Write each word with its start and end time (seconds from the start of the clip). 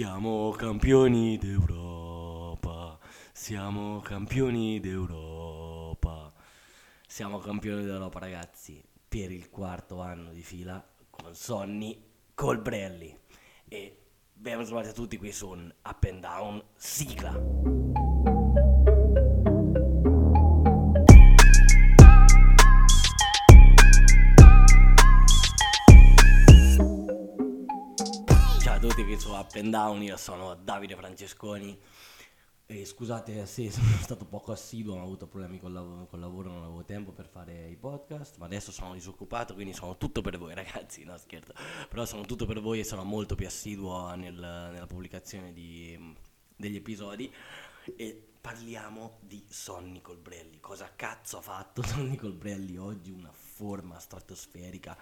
Siamo 0.00 0.48
campioni 0.52 1.36
d'Europa, 1.36 2.98
siamo 3.32 4.00
campioni 4.00 4.80
d'Europa, 4.80 6.32
siamo 7.06 7.36
campioni 7.36 7.84
d'Europa 7.84 8.18
ragazzi 8.18 8.82
per 9.06 9.30
il 9.30 9.50
quarto 9.50 10.00
anno 10.00 10.32
di 10.32 10.40
fila 10.40 10.82
con 11.10 11.34
Sonny 11.34 12.02
Colbrelli. 12.32 13.14
E 13.68 13.98
ben 14.32 14.64
trovati 14.64 14.88
a 14.88 14.92
tutti 14.92 15.18
qui 15.18 15.32
su 15.32 15.50
Up 15.50 16.06
and 16.08 16.20
Down 16.20 16.64
sigla. 16.76 17.89
Su 29.30 29.36
Up 29.36 29.54
and 29.54 29.70
Down, 29.70 30.02
io 30.02 30.16
sono 30.16 30.54
Davide 30.54 30.96
Francesconi. 30.96 31.78
E 32.66 32.84
scusate 32.84 33.46
se 33.46 33.70
sono 33.70 33.86
stato 34.00 34.24
poco 34.24 34.50
assiduo, 34.50 34.96
ho 34.96 35.02
avuto 35.02 35.28
problemi 35.28 35.60
col 35.60 35.72
lavoro, 35.72 36.06
col 36.06 36.18
lavoro, 36.20 36.50
non 36.50 36.62
avevo 36.64 36.84
tempo 36.84 37.12
per 37.12 37.28
fare 37.28 37.68
i 37.68 37.76
podcast, 37.76 38.38
ma 38.38 38.46
adesso 38.46 38.72
sono 38.72 38.92
disoccupato, 38.94 39.54
quindi 39.54 39.72
sono 39.72 39.96
tutto 39.96 40.20
per 40.20 40.36
voi 40.36 40.54
ragazzi, 40.56 41.04
no 41.04 41.16
scherzo, 41.16 41.52
però 41.88 42.04
sono 42.04 42.22
tutto 42.22 42.44
per 42.44 42.60
voi 42.60 42.80
e 42.80 42.84
sono 42.84 43.04
molto 43.04 43.36
più 43.36 43.46
assiduo 43.46 44.14
nel- 44.16 44.34
nella 44.34 44.86
pubblicazione 44.86 45.52
di- 45.52 46.16
degli 46.56 46.76
episodi. 46.76 47.32
E 47.96 48.28
parliamo 48.40 49.18
di 49.20 49.44
Sonny 49.48 50.00
Colbrelli, 50.00 50.58
cosa 50.60 50.90
cazzo 50.96 51.38
ha 51.38 51.42
fatto 51.42 51.82
Sonny 51.86 52.16
Colbrelli 52.16 52.76
oggi, 52.76 53.10
una 53.10 53.32
forma 53.32 53.98
stratosferica, 53.98 54.96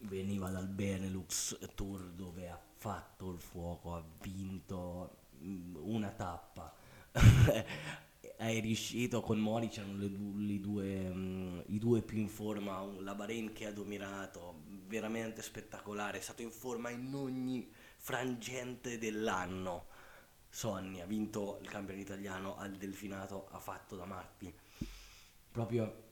veniva 0.00 0.50
dal 0.50 0.68
Benelux 0.68 1.58
Tour 1.74 2.10
dove 2.10 2.48
ha 2.50 2.65
fatto 2.76 3.30
il 3.32 3.40
fuoco, 3.40 3.94
ha 3.94 4.04
vinto 4.20 5.18
mm, 5.42 5.76
una 5.76 6.10
tappa. 6.10 6.74
È 8.36 8.60
riuscito 8.60 9.22
con 9.22 9.38
Mori, 9.38 9.68
c'erano 9.68 9.96
le 9.96 10.10
du- 10.10 10.36
le 10.36 10.60
due, 10.60 11.10
mm, 11.10 11.60
i 11.68 11.78
due 11.78 12.02
più 12.02 12.18
in 12.18 12.28
forma, 12.28 12.84
la 13.00 13.14
Bahrain 13.14 13.52
che 13.52 13.66
ha 13.66 13.72
dominato, 13.72 14.62
veramente 14.86 15.40
spettacolare, 15.40 16.18
è 16.18 16.20
stato 16.20 16.42
in 16.42 16.50
forma 16.50 16.90
in 16.90 17.14
ogni 17.14 17.68
frangente 17.96 18.98
dell'anno. 18.98 19.86
Sonny 20.50 21.00
ha 21.00 21.06
vinto 21.06 21.58
il 21.62 21.68
campione 21.68 22.00
italiano 22.00 22.56
al 22.56 22.72
Delfinato, 22.72 23.48
ha 23.50 23.58
fatto 23.58 23.96
da 23.96 24.04
matti. 24.04 24.54
Proprio 25.50 26.05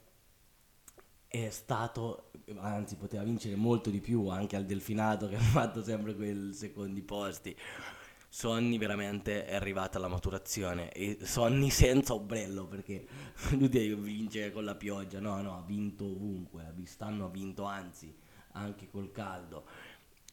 è 1.43 1.51
stato, 1.51 2.31
anzi 2.59 2.95
poteva 2.95 3.25
vincere 3.25 3.57
molto 3.57 3.91
di 3.91 4.01
più 4.01 4.29
anche 4.29 4.55
al 4.55 4.65
Delfinato 4.65 5.27
che 5.29 5.35
ha 5.35 5.41
fatto 5.41 5.83
sempre 5.83 6.15
quei 6.15 6.53
secondi 6.53 7.03
posti. 7.03 7.57
Sonny 8.29 8.79
veramente 8.79 9.45
è 9.45 9.55
arrivata 9.55 9.99
alla 9.99 10.09
maturazione. 10.09 10.93
E 10.93 11.19
Sonny 11.23 11.71
senza 11.71 12.15
ombrello 12.15 12.67
perché 12.67 13.07
lui 13.59 13.69
deve 13.69 13.95
vincere 13.97 14.53
con 14.53 14.65
la 14.65 14.77
pioggia, 14.77 15.19
no 15.19 15.41
no, 15.43 15.57
ha 15.57 15.65
vinto 15.67 16.05
ovunque, 16.05 16.73
quest'anno 16.75 17.27
ha 17.27 17.31
vinto 17.31 17.65
anzi 17.65 18.15
anche 18.53 18.89
col 18.89 19.11
caldo. 19.11 19.67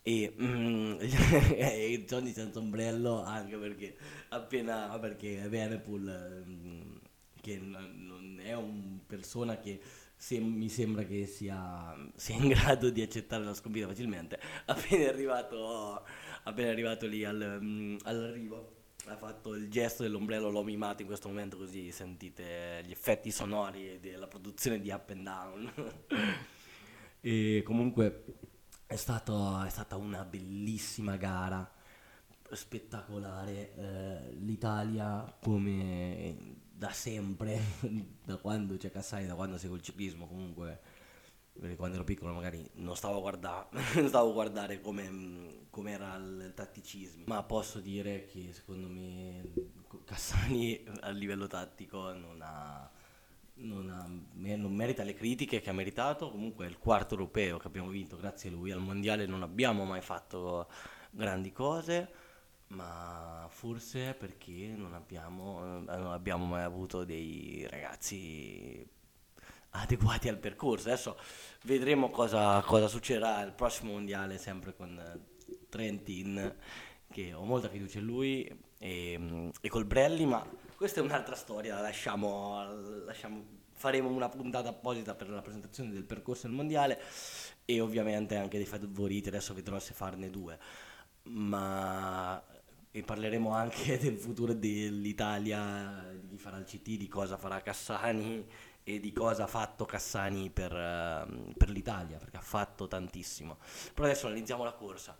E, 0.03 0.35
mm, 0.39 0.99
Sonny 2.05 2.31
senza 2.31 2.59
ombrello 2.59 3.23
anche 3.23 3.57
perché 3.57 3.95
appena 4.29 4.97
perché 4.99 5.47
Venepool 5.47 6.43
mm, 6.47 6.95
che 7.39 7.57
non 7.57 8.39
è 8.43 8.53
una 8.53 8.99
persona 9.05 9.59
che 9.59 9.79
se- 10.21 10.39
mi 10.39 10.69
sembra 10.69 11.03
che 11.03 11.25
sia, 11.25 11.95
sia 12.15 12.35
in 12.35 12.49
grado 12.49 12.91
di 12.91 13.01
accettare 13.01 13.43
la 13.43 13.55
sconfitta 13.55 13.87
facilmente. 13.87 14.39
Appena 14.65 15.09
arrivato, 15.09 16.05
appena 16.43 16.69
arrivato 16.69 17.07
lì 17.07 17.25
al, 17.25 17.57
mm, 17.59 17.97
all'arrivo, 18.03 18.75
ha 19.07 19.17
fatto 19.17 19.55
il 19.55 19.67
gesto 19.67 20.03
dell'ombrello, 20.03 20.51
l'ho 20.51 20.63
mimato 20.63 21.01
in 21.01 21.07
questo 21.07 21.27
momento 21.27 21.57
così 21.57 21.91
sentite 21.91 22.83
gli 22.85 22.91
effetti 22.91 23.31
sonori 23.31 23.99
della 23.99 24.27
produzione 24.27 24.79
di 24.79 24.91
Up 24.91 25.09
and 25.09 25.23
Down. 25.23 25.71
e 27.19 27.63
comunque 27.65 28.23
è, 28.85 28.95
stato- 28.95 29.63
è 29.63 29.69
stata 29.69 29.95
una 29.97 30.23
bellissima 30.23 31.15
gara 31.17 31.67
spettacolare. 32.51 33.73
eh, 33.75 34.33
L'Italia, 34.35 35.35
come 35.41 36.59
da 36.81 36.89
sempre, 36.89 37.59
da 38.25 38.37
quando 38.37 38.75
c'è 38.75 38.89
Cassani, 38.89 39.27
da 39.27 39.35
quando 39.35 39.59
seguo 39.59 39.75
il 39.75 39.83
ciclismo, 39.83 40.25
comunque, 40.25 40.81
quando 41.75 41.97
ero 41.97 42.03
piccolo 42.03 42.33
magari 42.33 42.67
non 42.77 42.95
stavo 42.95 43.17
a 43.17 43.19
guardare, 43.19 43.67
non 43.69 44.07
stavo 44.09 44.31
a 44.31 44.33
guardare 44.33 44.81
come, 44.81 45.67
era 45.85 46.15
il 46.15 46.53
tatticismo, 46.55 47.25
ma 47.27 47.43
posso 47.43 47.79
dire 47.79 48.25
che 48.25 48.49
secondo 48.51 48.87
me 48.87 49.43
Cassani 50.05 50.83
a 51.01 51.11
livello 51.11 51.45
tattico 51.45 52.13
non 52.13 52.39
ha. 52.41 52.89
Non, 53.53 53.89
ha- 53.91 54.55
non 54.55 54.73
merita 54.73 55.03
le 55.03 55.13
critiche 55.13 55.61
che 55.61 55.69
ha 55.69 55.73
meritato, 55.73 56.31
comunque 56.31 56.65
è 56.65 56.67
il 56.67 56.79
quarto 56.79 57.13
europeo 57.13 57.59
che 57.59 57.67
abbiamo 57.67 57.89
vinto 57.89 58.17
grazie 58.17 58.49
a 58.49 58.53
lui, 58.53 58.71
al 58.71 58.79
mondiale 58.79 59.27
non 59.27 59.43
abbiamo 59.43 59.85
mai 59.85 60.01
fatto 60.01 60.67
grandi 61.11 61.51
cose, 61.51 62.11
ma 62.71 63.47
forse 63.49 64.13
perché 64.13 64.73
non 64.75 64.93
abbiamo, 64.93 65.59
eh, 65.61 65.97
non 65.97 66.11
abbiamo 66.11 66.45
mai 66.45 66.63
avuto 66.63 67.03
dei 67.03 67.67
ragazzi 67.69 68.85
adeguati 69.71 70.29
al 70.29 70.37
percorso. 70.37 70.87
Adesso 70.87 71.17
vedremo 71.63 72.09
cosa, 72.09 72.61
cosa 72.61 72.87
succederà 72.87 73.37
al 73.37 73.53
prossimo 73.53 73.93
mondiale, 73.93 74.37
sempre 74.37 74.75
con 74.75 74.99
Trentin, 75.69 76.55
che 77.09 77.33
ho 77.33 77.43
molta 77.43 77.69
fiducia 77.69 77.99
in 77.99 78.05
lui, 78.05 78.59
e, 78.77 79.51
e 79.61 79.69
col 79.69 79.85
Brelli, 79.85 80.25
ma 80.25 80.45
questa 80.75 81.01
è 81.01 81.03
un'altra 81.03 81.35
storia, 81.35 81.75
la 81.75 81.81
lasciamo, 81.81 83.03
lasciamo- 83.05 83.59
faremo 83.73 84.09
una 84.09 84.29
puntata 84.29 84.69
apposita 84.69 85.15
per 85.15 85.29
la 85.29 85.41
presentazione 85.41 85.91
del 85.91 86.03
percorso 86.03 86.47
del 86.47 86.55
mondiale 86.55 86.99
e 87.65 87.79
ovviamente 87.79 88.35
anche 88.35 88.57
dei 88.57 88.65
favoriti, 88.65 89.27
adesso 89.27 89.53
vedrò 89.53 89.79
se 89.79 89.93
farne 89.93 90.29
due 90.29 90.57
ma 91.23 92.41
e 92.91 93.03
parleremo 93.03 93.51
anche 93.53 93.97
del 93.99 94.17
futuro 94.17 94.53
dell'Italia, 94.53 96.13
di 96.19 96.27
chi 96.27 96.37
farà 96.37 96.57
il 96.57 96.65
CT, 96.65 96.97
di 96.97 97.07
cosa 97.07 97.37
farà 97.37 97.61
Cassani 97.61 98.45
e 98.83 98.99
di 98.99 99.11
cosa 99.13 99.43
ha 99.43 99.47
fatto 99.47 99.85
Cassani 99.85 100.49
per, 100.49 100.75
ehm, 100.75 101.53
per 101.57 101.69
l'Italia, 101.69 102.17
perché 102.17 102.37
ha 102.37 102.41
fatto 102.41 102.87
tantissimo. 102.87 103.57
Però 103.93 104.07
adesso 104.07 104.27
analizziamo 104.27 104.63
la 104.63 104.73
corsa. 104.73 105.17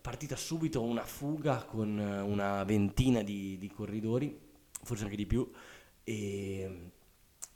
Partita 0.00 0.36
subito 0.36 0.82
una 0.82 1.04
fuga 1.04 1.64
con 1.64 1.98
eh, 1.98 2.20
una 2.20 2.64
ventina 2.64 3.22
di, 3.22 3.58
di 3.58 3.68
corridori, 3.68 4.38
forse 4.82 5.04
anche 5.04 5.16
di 5.16 5.26
più, 5.26 5.50
e 6.04 6.92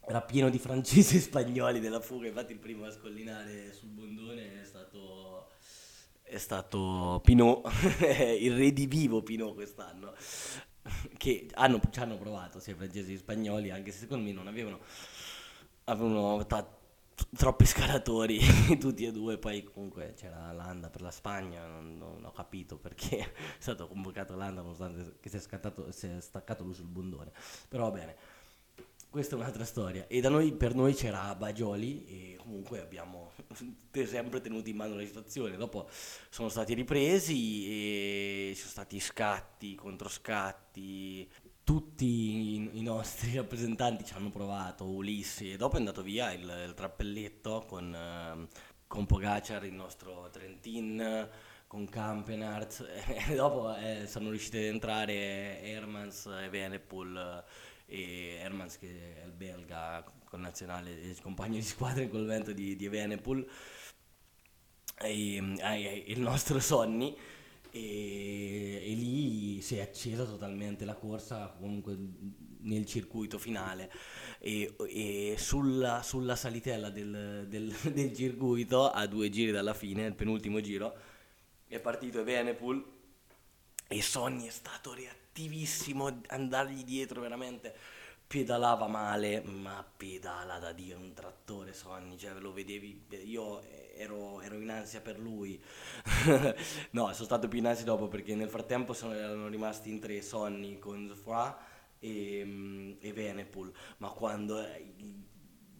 era 0.00 0.20
pieno 0.20 0.50
di 0.50 0.58
francesi 0.58 1.16
e 1.16 1.20
spagnoli 1.20 1.80
della 1.80 2.00
fuga, 2.00 2.26
infatti 2.26 2.52
il 2.52 2.58
primo 2.58 2.84
a 2.84 2.90
scollinare 2.90 3.72
sul 3.72 3.90
bondone 3.90 4.60
è 4.60 4.64
stato 4.64 5.50
è 6.22 6.38
stato 6.38 7.20
Pinot, 7.22 7.68
il 8.38 8.56
redivivo 8.56 9.22
Pinot 9.22 9.54
quest'anno, 9.54 10.14
che 11.16 11.48
hanno, 11.54 11.80
ci 11.90 12.00
hanno 12.00 12.16
provato 12.16 12.58
sia 12.58 12.72
i 12.72 12.76
francesi 12.76 13.06
che 13.08 13.12
gli 13.12 13.18
spagnoli, 13.18 13.70
anche 13.70 13.92
se 13.92 14.00
secondo 14.00 14.24
me 14.24 14.32
non 14.32 14.46
avevano, 14.46 14.80
avevano 15.84 16.44
ta- 16.46 16.80
troppi 17.36 17.66
scalatori 17.66 18.40
tutti 18.78 19.04
e 19.04 19.12
due, 19.12 19.38
poi 19.38 19.62
comunque 19.64 20.14
c'era 20.16 20.50
Landa 20.52 20.90
per 20.90 21.02
la 21.02 21.10
Spagna, 21.10 21.66
non, 21.66 21.96
non 21.98 22.24
ho 22.24 22.32
capito 22.32 22.78
perché 22.78 23.18
è 23.18 23.30
stato 23.58 23.86
convocato 23.86 24.34
Landa 24.34 24.62
nonostante 24.62 25.16
che 25.20 25.28
si 25.28 25.36
è, 25.36 25.40
scattato, 25.40 25.90
si 25.92 26.06
è 26.06 26.20
staccato 26.20 26.64
lui 26.64 26.74
sul 26.74 26.86
bondone, 26.86 27.32
però 27.68 27.84
va 27.84 27.98
bene. 27.98 28.16
Questa 29.12 29.36
è 29.36 29.38
un'altra 29.38 29.66
storia. 29.66 30.06
E 30.06 30.22
da 30.22 30.30
noi, 30.30 30.52
per 30.52 30.74
noi 30.74 30.94
c'era 30.94 31.34
Bagioli 31.34 32.06
e 32.06 32.36
comunque 32.38 32.80
abbiamo 32.80 33.32
sempre 33.92 34.40
tenuto 34.40 34.70
in 34.70 34.76
mano 34.76 34.94
la 34.94 35.04
situazione. 35.04 35.58
Dopo 35.58 35.86
sono 36.30 36.48
stati 36.48 36.72
ripresi 36.72 37.66
e 37.66 38.52
ci 38.54 38.60
sono 38.60 38.70
stati 38.70 38.98
scatti, 39.00 39.74
controscatti. 39.74 41.30
Tutti 41.62 42.78
i, 42.78 42.80
nostri 42.80 43.36
rappresentanti 43.36 44.06
ci 44.06 44.14
hanno 44.14 44.30
provato, 44.30 44.86
Ulissi, 44.86 45.52
e 45.52 45.56
dopo 45.58 45.74
è 45.74 45.78
andato 45.78 46.00
via 46.00 46.32
il, 46.32 46.64
il 46.68 46.72
trappelletto 46.72 47.66
con, 47.68 47.94
ehm, 47.94 48.48
con 48.86 49.04
Pogacar, 49.04 49.66
il 49.66 49.74
nostro 49.74 50.30
Trentin, 50.30 51.28
con 51.66 51.86
Campenart, 51.86 52.88
e 53.28 53.34
dopo 53.34 53.76
eh, 53.76 54.06
sono 54.06 54.30
riusciti 54.30 54.56
ad 54.56 54.64
entrare 54.64 55.60
Hermans 55.60 56.24
e 56.42 56.48
Venepool 56.48 57.44
e 57.86 58.38
Hermans 58.40 58.78
che 58.78 59.22
è 59.22 59.24
il 59.24 59.32
belga 59.32 60.04
con 60.24 60.40
nazionale, 60.40 60.92
il 60.92 61.20
compagno 61.20 61.56
di 61.56 61.62
squadra 61.62 62.02
in 62.02 62.08
quel 62.08 62.22
momento 62.22 62.52
di, 62.52 62.76
di 62.76 62.86
Evenepoel. 62.86 63.46
E, 64.98 65.36
e 65.36 66.04
il 66.06 66.20
nostro 66.20 66.58
Sonny. 66.60 67.16
E, 67.70 68.90
e 68.90 68.94
lì 68.94 69.60
si 69.62 69.76
è 69.76 69.80
accesa 69.80 70.24
totalmente 70.24 70.84
la 70.84 70.94
corsa 70.94 71.54
comunque 71.58 71.96
nel 72.60 72.86
circuito 72.86 73.38
finale. 73.38 73.90
E, 74.38 74.74
e 74.88 75.34
sulla, 75.38 76.02
sulla 76.02 76.36
salitella 76.36 76.90
del, 76.90 77.46
del- 77.48 77.74
del 77.92 78.14
circuito 78.14 78.90
a 78.90 79.06
due 79.06 79.28
giri 79.30 79.50
dalla 79.52 79.74
fine, 79.74 80.06
il 80.06 80.14
penultimo 80.14 80.60
giro, 80.60 80.94
è 81.66 81.78
partito 81.80 82.20
Evenepoel. 82.20 82.84
E 83.88 84.00
Sonny 84.00 84.46
è 84.46 84.50
stato 84.50 84.94
reattivissimo, 85.32 86.20
andargli 86.28 86.84
dietro 86.84 87.20
veramente. 87.22 87.74
Pedalava 88.26 88.86
male, 88.86 89.42
ma 89.42 89.84
pedala 89.96 90.58
da 90.58 90.72
Dio, 90.72 90.96
un 90.96 91.12
trattore 91.12 91.74
Sonny, 91.74 92.16
cioè 92.16 92.32
lo 92.38 92.52
vedevi, 92.52 93.04
io 93.24 93.62
ero, 93.94 94.40
ero 94.40 94.54
in 94.54 94.70
ansia 94.70 95.02
per 95.02 95.18
lui, 95.18 95.60
no, 96.92 97.12
sono 97.12 97.24
stato 97.24 97.46
più 97.46 97.58
in 97.58 97.66
ansia 97.66 97.84
dopo 97.84 98.08
perché 98.08 98.34
nel 98.34 98.48
frattempo 98.48 98.94
sono, 98.94 99.12
erano 99.12 99.48
rimasti 99.48 99.90
in 99.90 100.00
tre 100.00 100.22
Sonny 100.22 100.78
con 100.78 101.12
Fra 101.14 101.58
e, 101.98 102.96
e 102.98 103.12
Venepool, 103.12 103.70
ma 103.98 104.08
quando 104.08 104.66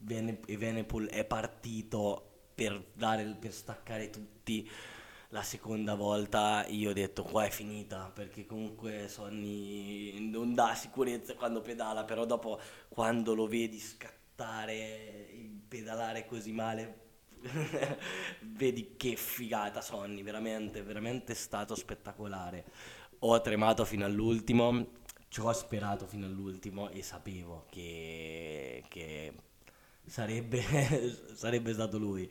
Vene, 0.05 0.41
Venepool 0.47 1.09
è 1.09 1.25
partito 1.25 2.51
per, 2.55 2.85
dare, 2.93 3.35
per 3.39 3.53
staccare 3.53 4.11
tutti 4.11 4.69
la 5.33 5.43
seconda 5.43 5.95
volta 5.95 6.67
io 6.69 6.91
ho 6.91 6.93
detto 6.93 7.23
qua 7.23 7.47
è 7.47 7.51
finita 7.51 8.11
perché 8.15 8.45
comunque 8.45 9.09
Sonny 9.09 10.29
non 10.29 10.55
dà 10.55 10.75
sicurezza 10.75 11.35
quando 11.35 11.63
pedala 11.63 12.05
però 12.05 12.27
dopo 12.27 12.61
quando 12.89 13.35
lo 13.35 13.47
vedi 13.47 13.79
scattare 13.79 15.29
pedalare 15.69 16.27
così 16.27 16.53
male 16.53 17.01
vedi 18.41 18.95
che 18.99 19.17
figata 19.17 19.81
Sonny 19.81 20.23
veramente 20.23 20.83
veramente 20.83 21.35
stato 21.35 21.75
spettacolare 21.75 22.65
ho 23.21 23.41
tremato 23.41 23.87
fino 23.87 24.05
all'ultimo 24.05 24.87
ci 25.29 25.41
ho 25.41 25.51
sperato 25.53 26.07
fino 26.07 26.27
all'ultimo 26.27 26.91
e 26.91 27.03
sapevo 27.03 27.65
che, 27.71 28.85
che 28.89 29.33
sarebbe, 30.07 30.63
sarebbe 31.35 31.73
stato 31.73 31.99
lui. 31.99 32.31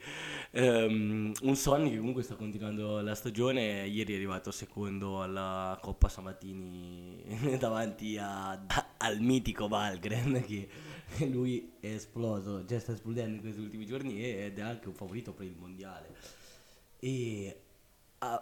Um, 0.54 1.32
un 1.44 1.56
Sonny 1.56 1.90
che 1.92 1.98
comunque 1.98 2.24
sta 2.24 2.36
continuando 2.36 3.00
la 3.00 3.16
stagione, 3.16 3.88
ieri 3.88 4.14
è 4.14 4.16
arrivato 4.18 4.52
secondo 4.52 5.22
alla 5.22 5.80
Coppa 5.82 6.10
Sabatini 6.10 7.24
davanti 7.58 8.18
a, 8.18 8.62
al 8.98 9.22
mitico 9.22 9.70
Valgren 9.70 10.44
che 10.46 10.68
lui 11.30 11.72
è 11.80 11.88
esploso, 11.88 12.66
cioè 12.66 12.80
sta 12.80 12.92
esplodendo 12.92 13.36
in 13.36 13.42
questi 13.42 13.62
ultimi 13.62 13.86
giorni 13.86 14.22
ed 14.22 14.60
è 14.60 14.62
anche 14.62 14.90
un 14.90 14.94
favorito 14.94 15.34
per 15.34 15.46
il 15.46 15.56
mondiale. 15.58 16.16
E 17.00 17.62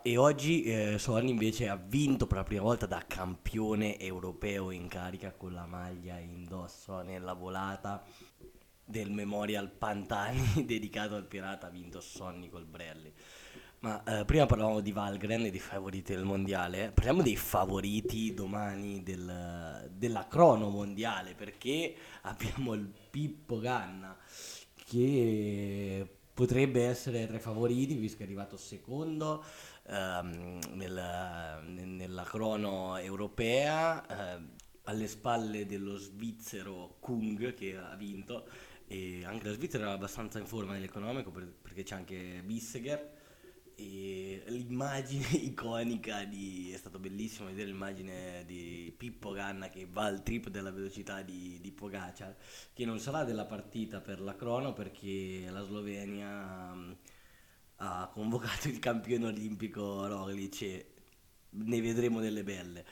e 0.02 0.18
oggi 0.18 0.64
eh, 0.64 0.98
Sonny 1.00 1.30
invece 1.30 1.70
ha 1.70 1.78
vinto 1.78 2.28
per 2.28 2.40
la 2.40 2.44
prima 2.44 2.64
volta 2.64 2.86
da 2.86 3.02
campione 3.08 3.98
europeo 3.98 4.72
in 4.72 4.90
carica 4.90 5.32
con 5.32 5.54
la 5.54 5.66
maglia 5.66 6.18
indosso 6.18 7.02
nella 7.02 7.32
volata 7.32 8.04
del 8.90 9.12
Memorial 9.12 9.70
Pantani 9.70 10.66
dedicato 10.66 11.16
al 11.16 11.28
pirata 11.28 11.68
ha 11.68 11.70
vinto 11.70 12.02
Sonny 12.02 12.50
Colbrelli. 12.50 13.14
Ma 13.82 14.04
eh, 14.04 14.26
prima 14.26 14.46
parlavamo 14.46 14.82
di 14.82 14.92
Valgren 14.92 15.46
e 15.46 15.52
dei 15.52 15.60
favoriti 15.60 16.14
del 16.14 16.26
mondiale, 16.26 16.92
parliamo 16.92 17.22
dei 17.22 17.38
favoriti 17.38 18.34
domani 18.34 19.04
del, 19.04 19.90
della 19.94 20.28
crono 20.28 20.70
mondiale 20.70 21.34
perché 21.34 21.96
abbiamo 22.24 22.74
il 22.74 22.92
Pippo 23.10 23.60
Ganna 23.60 24.18
che 24.84 26.16
potrebbe 26.34 26.88
essere 26.88 27.26
tra 27.28 27.38
i 27.38 27.42
favoriti 27.42 27.96
visto 27.96 28.18
che 28.18 28.24
è 28.24 28.26
arrivato 28.26 28.58
secondo 28.58 29.44
ehm, 29.88 30.60
nel, 30.74 31.62
nella 31.66 32.24
crono 32.24 32.98
europea 32.98 34.36
eh, 34.36 34.42
alle 34.84 35.08
spalle 35.08 35.66
dello 35.66 35.96
svizzero 35.98 36.96
Kung 37.00 37.54
che 37.54 37.78
ha 37.78 37.96
vinto 37.96 38.48
e 38.92 39.24
anche 39.24 39.46
la 39.46 39.54
Svizzera 39.54 39.84
era 39.84 39.94
abbastanza 39.94 40.40
in 40.40 40.48
forma 40.48 40.74
nell'economico 40.74 41.30
per, 41.30 41.46
perché 41.62 41.84
c'è 41.84 41.94
anche 41.94 42.42
Bisseger. 42.44 43.18
E 43.76 44.44
l'immagine 44.48 45.28
iconica 45.38 46.26
di 46.26 46.72
è 46.74 46.78
stato 46.78 46.98
bellissimo 46.98 47.48
vedere 47.48 47.68
l'immagine 47.68 48.44
di 48.46 48.94
Pippo 48.98 49.32
Ganna 49.32 49.70
che 49.70 49.86
va 49.90 50.06
al 50.06 50.24
trip 50.24 50.50
della 50.50 50.72
velocità 50.72 51.22
di, 51.22 51.60
di 51.62 51.72
Pogacar 51.72 52.36
che 52.74 52.84
non 52.84 53.00
sarà 53.00 53.24
della 53.24 53.46
partita 53.46 54.02
per 54.02 54.20
la 54.20 54.36
crono 54.36 54.74
perché 54.74 55.46
la 55.50 55.62
Slovenia 55.62 56.72
um, 56.74 56.98
ha 57.78 58.10
convocato 58.12 58.68
il 58.68 58.80
campione 58.80 59.28
olimpico 59.28 60.06
Roglic 60.08 60.62
e 60.64 60.94
ne 61.52 61.80
vedremo 61.80 62.20
delle 62.20 62.44
belle 62.44 62.86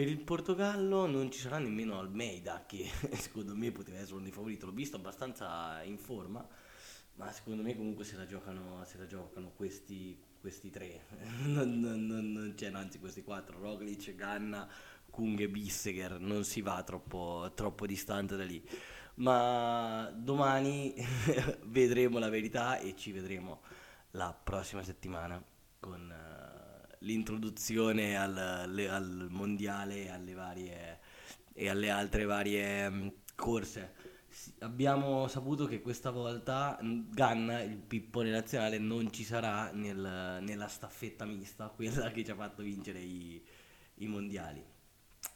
per 0.00 0.08
il 0.08 0.18
Portogallo 0.18 1.04
non 1.04 1.30
ci 1.30 1.40
sarà 1.40 1.58
nemmeno 1.58 1.98
Almeida, 1.98 2.64
che 2.66 2.88
secondo 3.12 3.54
me 3.54 3.70
poteva 3.70 3.98
essere 3.98 4.14
uno 4.14 4.22
dei 4.22 4.32
favoriti, 4.32 4.64
l'ho 4.64 4.72
visto 4.72 4.96
abbastanza 4.96 5.82
in 5.82 5.98
forma, 5.98 6.48
ma 7.16 7.30
secondo 7.32 7.62
me 7.62 7.76
comunque 7.76 8.06
se 8.06 8.16
la 8.16 8.24
giocano, 8.24 8.82
se 8.86 8.96
la 8.96 9.04
giocano 9.04 9.52
questi, 9.54 10.18
questi 10.40 10.70
tre, 10.70 11.04
non, 11.44 11.78
non, 11.80 12.06
non, 12.06 12.54
cioè, 12.56 12.70
anzi 12.72 12.98
questi 12.98 13.22
quattro, 13.22 13.58
Roglic, 13.58 14.14
Ganna, 14.14 14.66
Kung 15.10 15.38
e 15.38 15.50
Bisseger, 15.50 16.18
non 16.18 16.44
si 16.44 16.62
va 16.62 16.82
troppo, 16.82 17.52
troppo 17.54 17.84
distante 17.84 18.36
da 18.36 18.44
lì. 18.44 18.66
Ma 19.16 20.10
domani 20.16 20.94
vedremo 21.66 22.18
la 22.18 22.30
verità 22.30 22.78
e 22.78 22.96
ci 22.96 23.12
vedremo 23.12 23.60
la 24.12 24.32
prossima 24.32 24.82
settimana 24.82 25.44
con 25.78 26.10
l'introduzione 27.00 28.16
al, 28.16 28.36
al 28.36 29.26
mondiale 29.30 30.10
alle, 30.10 30.34
varie, 30.34 31.00
e 31.52 31.68
alle 31.68 31.90
altre 31.90 32.24
varie 32.24 32.90
mm, 32.90 33.08
corse. 33.34 34.08
Abbiamo 34.60 35.26
saputo 35.26 35.66
che 35.66 35.80
questa 35.80 36.10
volta 36.10 36.78
Ganna, 36.80 37.62
il 37.62 37.78
pippone 37.78 38.30
nazionale, 38.30 38.78
non 38.78 39.12
ci 39.12 39.24
sarà 39.24 39.70
nel, 39.72 40.38
nella 40.42 40.68
staffetta 40.68 41.24
mista, 41.24 41.68
quella 41.68 42.10
che 42.10 42.24
ci 42.24 42.30
ha 42.30 42.36
fatto 42.36 42.62
vincere 42.62 43.00
i, 43.00 43.42
i 43.96 44.06
mondiali, 44.06 44.64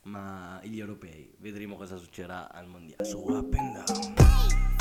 ma 0.03 0.61
gli 0.63 0.79
europei. 0.79 1.35
Vedremo 1.39 1.77
cosa 1.77 1.97
succederà 1.97 2.51
al 2.51 2.69
mondiale. 2.69 3.05
Su 3.05 3.19
Up 3.19 3.53
and 3.55 3.85
Down. 3.85 4.74